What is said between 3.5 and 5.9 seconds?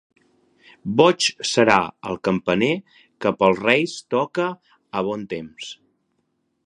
Reis toca a bon temps.